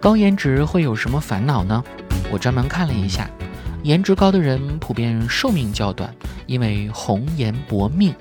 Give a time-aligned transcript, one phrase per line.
[0.00, 1.84] 高颜值会有什么烦恼呢？
[2.30, 3.28] 我专门看了一下，
[3.82, 6.10] 颜值高的人普遍寿命较短，
[6.46, 8.14] 因为红颜薄命。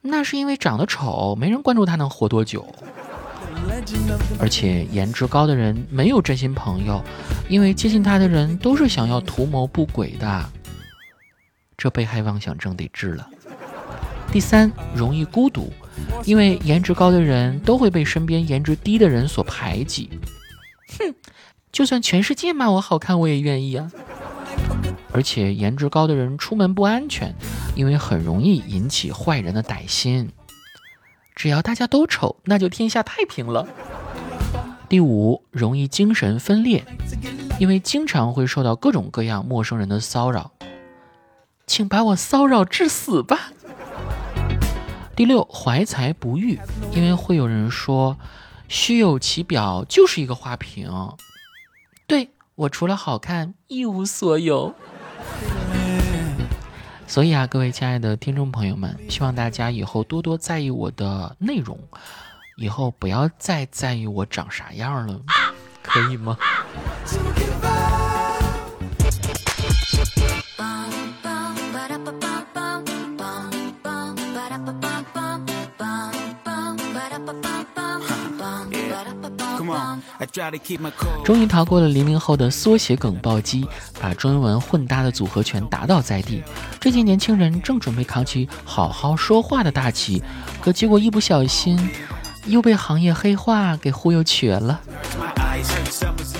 [0.00, 2.66] 那是因为长得丑，没人关注他能活多久。
[4.38, 7.04] 而且颜值高的人没有真心朋友，
[7.50, 10.50] 因为接近他的人都是想要图谋不轨的。
[11.76, 13.28] 这被害妄想症得治了。
[14.32, 15.70] 第三，容易孤独，
[16.24, 20.08] 因为颜值高的人都会被身边颜值低的人所排挤。
[20.98, 21.14] 哼，
[21.70, 23.90] 就算全世界骂我好看，我也愿意啊。
[25.12, 27.34] 而且颜值高的人出门不安全，
[27.74, 30.30] 因为很容易引起坏人的歹心。
[31.34, 33.66] 只要大家都丑，那就天下太平了。
[34.88, 36.84] 第五，容易精神分裂，
[37.58, 40.52] 因为经常会受到各种各样陌生人的骚扰。
[41.66, 43.52] 请把我骚扰致死吧。
[45.14, 46.58] 第六，怀才不遇，
[46.94, 48.16] 因为会有人说。
[48.72, 50.90] 虚有其表就是一个花瓶，
[52.06, 54.74] 对我除了好看一无所有。
[57.06, 61.78] 所以啊，各位亲爱的听众朋友们，希望大家以后多多在意我的内容，
[62.56, 65.20] 以后不要再在意我长啥样了，
[65.82, 66.38] 可以吗？
[81.24, 83.66] 终于逃过了黎明后的缩写梗暴击，
[84.00, 86.42] 把中文混搭的组合拳打倒在地。
[86.78, 90.22] 这些年轻人正准备扛起好好说话的大旗，
[90.60, 91.90] 可结果一不小心
[92.46, 94.80] 又被行业黑话给忽悠瘸了。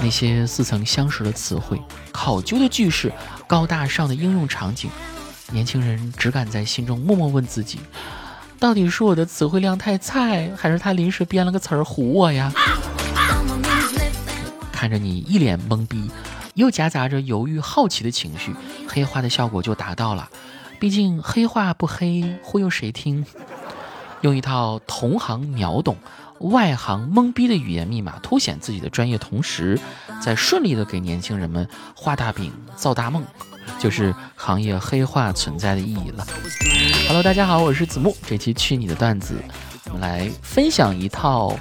[0.01, 3.13] 那些似曾相识的词汇、考究的句式、
[3.47, 4.91] 高大上的应用场景，
[5.51, 7.79] 年轻人只敢在心中默默问自己：
[8.59, 12.53] 到底是我的词汇量太菜，还是他临时编了个词儿唬我呀？
[14.83, 16.11] 看着你一脸懵逼，
[16.55, 18.53] 又夹杂着犹豫、好奇的情绪，
[18.89, 20.29] 黑化的效果就达到了。
[20.81, 23.25] 毕竟黑化不黑，忽悠谁听？
[24.23, 25.97] 用一套同行秒懂、
[26.41, 29.79] 外行懵逼的语言密码，凸显自己的专业，同时
[30.21, 33.25] 再顺利的给年轻人们画大饼、造大梦，
[33.79, 36.27] 就是行业黑化存在的意义了。
[37.07, 38.17] Hello，大家好，我是子木。
[38.27, 39.37] 这期去你的段子，
[39.85, 41.57] 我们来分享一套。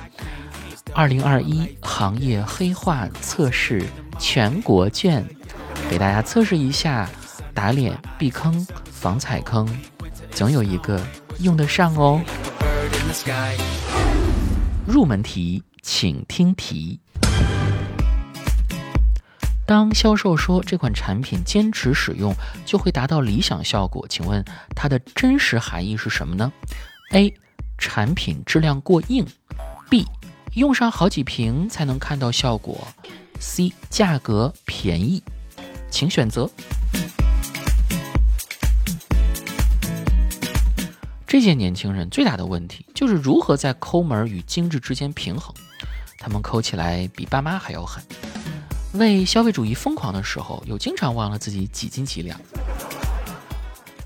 [0.94, 3.86] 二零二一行业黑化测试
[4.20, 5.26] 全国卷，
[5.90, 7.10] 给大家测试一下，
[7.54, 9.68] 打脸避坑防踩坑，
[10.32, 11.02] 总有一个
[11.40, 12.22] 用得上哦。
[14.86, 17.00] 入门题，请听题。
[19.66, 22.36] 当销售说这款产品坚持使用
[22.66, 24.44] 就会达到理想效果，请问
[24.76, 26.52] 它的真实含义是什么呢
[27.12, 27.34] ？A.
[27.78, 29.26] 产品质量过硬。
[29.90, 30.06] B.
[30.54, 32.86] 用上好几瓶才能看到效果。
[33.40, 35.24] C 价格便宜，
[35.90, 36.50] 请选择。
[41.26, 45.56] 这些年轻人最大的问题就是如何在抠门与精致之间平衡。
[46.20, 48.04] 他们抠起来比爸妈还要狠，
[48.94, 52.38] 为消费主义疯狂的时候，又经常忘了自己几斤几两。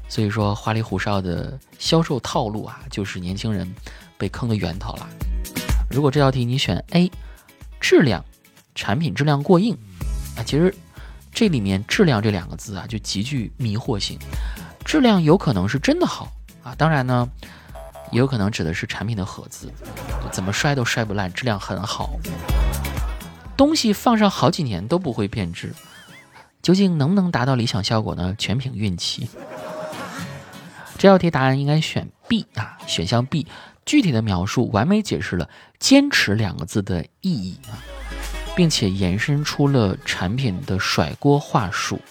[0.08, 3.68] 所以说，花里胡哨的销售套路啊，就是年轻人
[4.18, 5.10] 被坑的源头了。
[5.96, 7.10] 如果这道题你选 A，
[7.80, 8.26] 质量，
[8.76, 9.78] 产品质量过硬
[10.36, 10.76] 啊，其实
[11.32, 14.20] 这里面“质量”这两个字啊就极具迷惑性。
[14.84, 16.30] 质量有可能是真的好
[16.64, 17.30] 啊，当然呢，
[18.12, 19.72] 也有可能指的是产品的盒子，
[20.34, 22.20] 怎么摔都摔不烂，质量很好，
[23.56, 25.74] 东西放上好几年都不会变质。
[26.62, 28.36] 究竟能不能达到理想效果呢？
[28.38, 29.30] 全凭运气。
[30.98, 33.46] 这道题答案应该选 B 啊，选项 B。
[33.86, 35.48] 具体的描述完美解释了
[35.78, 37.78] “坚持”两个字的意义啊，
[38.56, 42.02] 并且延伸出了产品的甩锅话术，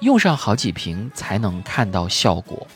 [0.00, 2.66] 用上好几瓶才能看到效果。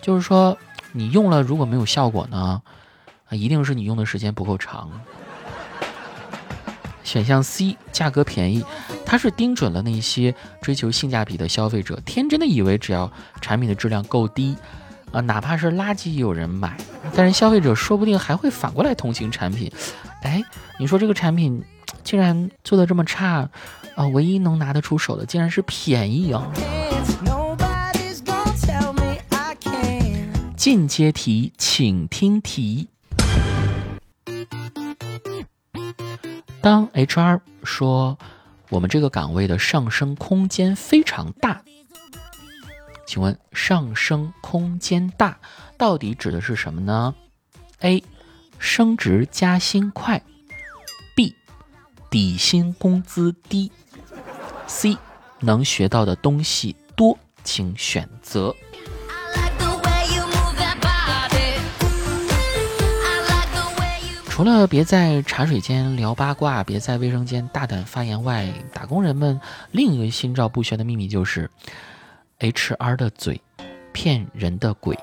[0.00, 0.56] 就是说，
[0.92, 2.62] 你用了如果没有效果呢，
[3.26, 4.88] 啊一定是你用的时间不够长。
[7.04, 8.64] 选项 C，价格便宜，
[9.06, 14.56] 它是盯准了那些追求性价比的消费者，天真的以为只要产品的质量够低。
[15.12, 16.76] 啊，哪怕是垃圾也有人买，
[17.14, 19.70] 但是消费者说不定还会反过来同情产品。
[20.22, 20.42] 哎，
[20.76, 21.62] 你说这个产品
[22.02, 23.48] 竟然做的这么差，
[23.94, 26.50] 啊，唯一能拿得出手的竟然是便宜啊！
[30.56, 32.88] 进阶题，请听题。
[36.64, 38.18] 当 HR 说
[38.70, 41.62] 我们这个岗位的上升空间非常大。
[43.06, 45.38] 请问上升空间大
[45.76, 47.14] 到底指的是什么呢
[47.80, 48.02] ？A.
[48.58, 50.22] 升职加薪快
[51.14, 51.34] ，B.
[52.08, 53.70] 底薪工资低
[54.66, 54.96] ；C
[55.40, 58.56] 能学到的东西多，请选择。
[64.44, 71.50] 除了别在茶水间聊八卦，别在卫生间大胆发言外，打工人们另一个心照不宣的秘密就是
[72.40, 73.40] ，HR 的嘴，
[73.94, 74.98] 骗人的鬼。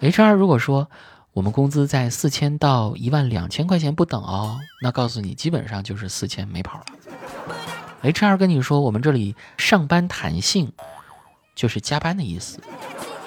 [0.00, 0.88] HR 如果说
[1.34, 6.86] 我们工资在四千到一万两千块钱不等哦，那告诉你基本上就是四千没跑了。
[8.10, 10.72] HR 跟你说我们这里上班弹性，
[11.54, 12.58] 就是加班的意思。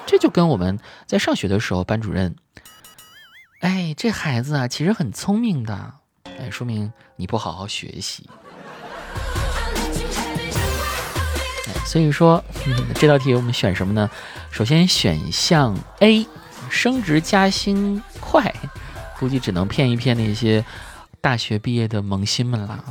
[0.06, 2.36] 这就跟我们在上学的时候，班主任，
[3.60, 5.94] 哎，这孩子啊，其实很聪明的，
[6.38, 8.30] 哎，说明你不好好学习。
[11.84, 12.42] 所以说
[12.94, 14.08] 这道题我们选什么呢？
[14.50, 16.26] 首先选项 A，
[16.70, 18.54] 升职加薪快，
[19.18, 20.64] 估计只能骗一骗那些
[21.20, 22.84] 大学毕业的萌新们了。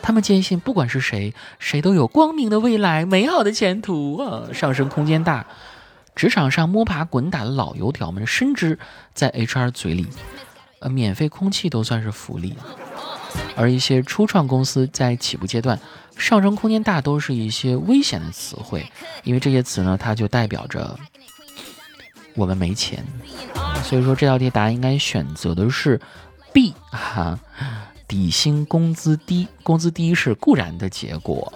[0.00, 5.46] 他们坚信，不管是谁，谁都有光明的未来，美好的前途啊，上升空间大。
[6.14, 8.78] 职场上摸爬滚打的老油条们，深知
[9.12, 10.06] 在 HR 嘴里，
[10.78, 12.54] 呃，免费空气都算是福利。
[13.56, 15.78] 而一些初创公司在起步阶段，
[16.16, 18.86] 上升空间大都是一些危险的词汇，
[19.24, 20.96] 因为这些词呢，它就代表着
[22.36, 23.04] 我们没钱。
[23.82, 26.00] 所以说这道题答案应该选择的是
[26.52, 27.36] B 哈，
[28.06, 31.52] 底薪工资低，工资低是固然的结果，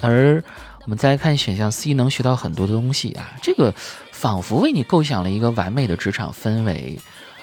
[0.00, 0.42] 而。
[0.86, 3.34] 我们再来看选项 C，能学到很多的东西啊！
[3.42, 3.74] 这个
[4.12, 6.96] 仿佛为你构想了一个完美的职场氛围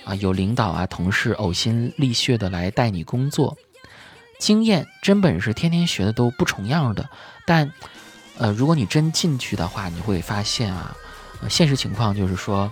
[0.06, 3.58] 啊，有领导啊、同事呕心沥血的来带你工作，
[4.40, 7.10] 经验、真本事，天天学的都不重样的。
[7.46, 7.70] 但，
[8.38, 10.96] 呃，如果你真进去的话，你会发现啊，
[11.50, 12.72] 现实情况就是说，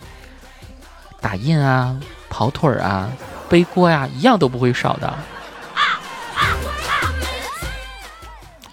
[1.20, 3.12] 打印啊、跑腿儿啊、
[3.50, 5.14] 背锅呀，一样都不会少的。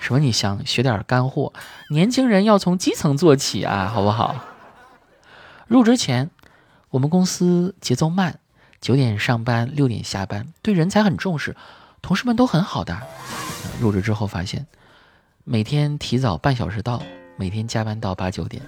[0.08, 0.20] 什么？
[0.20, 1.52] 你想学点干货？
[1.90, 4.36] 年轻人要从基层做起啊，好不好？
[5.66, 6.30] 入职前，
[6.88, 8.38] 我们公司节奏慢，
[8.80, 11.54] 九点上班，六点下班，对人才很重视，
[12.00, 13.02] 同事们都很好的。
[13.78, 14.66] 入职之后发现，
[15.44, 17.02] 每天提早半小时到，
[17.36, 18.62] 每天加班到八九点。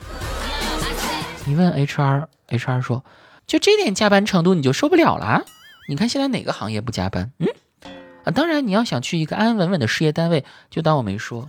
[1.46, 3.02] 你问 HR，HR 说，
[3.46, 5.46] 就这点加班程度你就受不了了？
[5.88, 7.32] 你看现在哪个行业不加班？
[7.38, 7.48] 嗯？
[8.30, 11.48] 当然，你要想去一个安安稳稳的事业单位，就当我没说，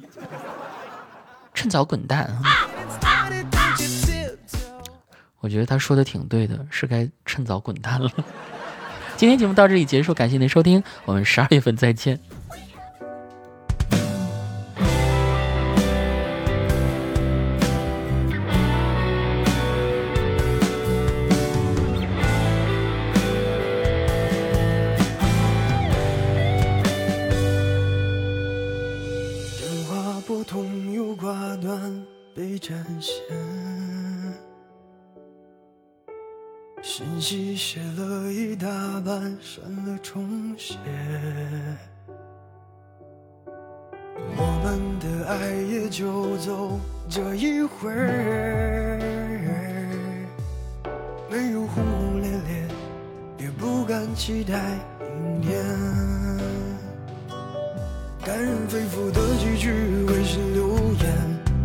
[1.54, 2.42] 趁早滚蛋啊。
[5.40, 8.10] 我觉得他说的挺对的，是该趁早滚蛋了。
[9.18, 12.20] 今天节目到这里结束，感谢您收听，我们十二月份再见。
[37.32, 38.68] 信息写了一大
[39.06, 40.76] 半，删了重写。
[44.36, 47.90] 我们的爱也就走这一回，
[51.30, 52.68] 没有轰轰烈烈，
[53.38, 55.64] 也不敢期待明天。
[58.26, 59.72] 感人肺腑的几句
[60.10, 61.08] 微信留言，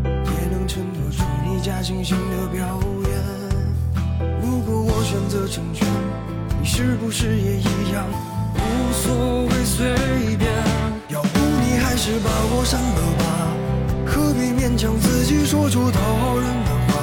[0.04, 2.95] 也能衬托出你假惺惺的表演。
[5.16, 5.88] 选择成全，
[6.60, 8.04] 你是不是也一样
[8.54, 9.86] 无所谓随
[10.36, 10.52] 便？
[11.08, 13.24] 要不你还是把我删了吧，
[14.04, 17.00] 何必勉强自己说出讨好人的话？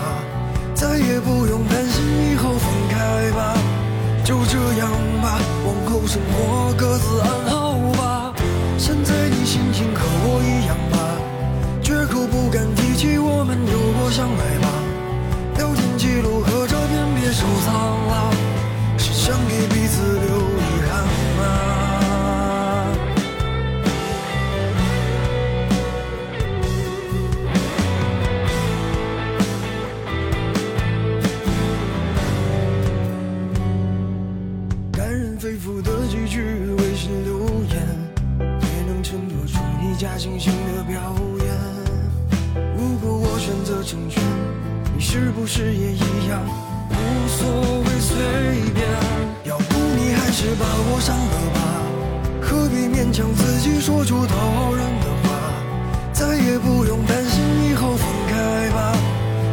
[0.75, 3.57] 再也不用担心以后分开吧，
[4.23, 8.31] 就这样吧，往后生活各自安好吧。
[8.77, 11.17] 现在你心情和我一样吧，
[11.81, 14.72] 绝口不敢提起我们有过相爱吧。
[17.43, 17.71] 聊天记录和照片别收藏
[18.07, 18.11] 了，
[18.97, 20.91] 是想给彼此留遗憾
[21.37, 21.41] 吗？
[34.93, 36.41] 感人肺腑的几句
[36.77, 37.75] 微信留言，
[38.39, 40.93] 也能衬托出你假惺惺的表
[41.43, 41.47] 演。
[42.77, 44.23] 如果我选择成全。
[44.95, 46.39] 你是不是也一样
[46.93, 47.41] 无所
[47.81, 48.15] 谓随
[48.73, 48.87] 便？
[49.45, 51.57] 要不你还是把我删了吧，
[52.41, 55.25] 何必勉强自己说出讨好人的话？
[56.13, 58.33] 再也不用担心以后分开
[58.71, 58.79] 吧，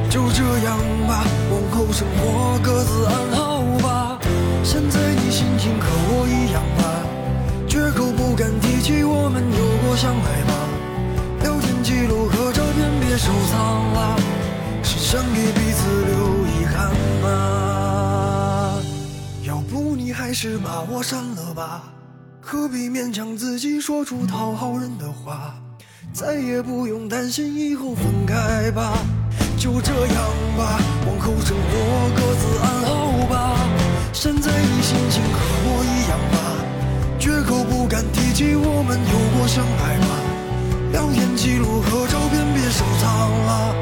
[0.09, 0.78] 就这样
[1.09, 3.39] 吧，往后生活各自安好
[20.30, 21.82] 还是把我删了吧，
[22.40, 25.56] 何必勉强自己说出讨好人的话？
[26.12, 28.96] 再也不用担心以后分开吧，
[29.58, 30.16] 就这样
[30.56, 33.58] 吧，往后生活各自安好吧。
[34.12, 36.38] 现在你心情和我一样吧，
[37.18, 40.06] 绝口不敢提起我们有过相爱吧。
[40.92, 43.75] 聊天记录和照片别收藏了，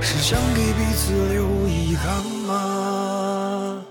[0.00, 3.84] 是想给彼此留遗憾吗？